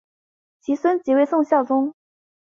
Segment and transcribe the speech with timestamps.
[0.61, 1.93] 其孙即为宋孝宗。